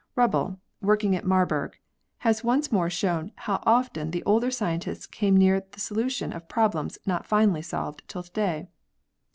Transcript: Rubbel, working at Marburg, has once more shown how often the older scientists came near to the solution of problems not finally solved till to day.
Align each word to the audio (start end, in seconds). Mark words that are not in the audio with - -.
Rubbel, 0.17 0.57
working 0.81 1.15
at 1.15 1.27
Marburg, 1.27 1.77
has 2.17 2.43
once 2.43 2.71
more 2.71 2.89
shown 2.89 3.31
how 3.35 3.61
often 3.67 4.09
the 4.09 4.23
older 4.23 4.49
scientists 4.49 5.05
came 5.05 5.37
near 5.37 5.61
to 5.61 5.71
the 5.73 5.79
solution 5.79 6.33
of 6.33 6.49
problems 6.49 6.97
not 7.05 7.23
finally 7.23 7.61
solved 7.61 8.01
till 8.07 8.23
to 8.23 8.31
day. 8.31 8.67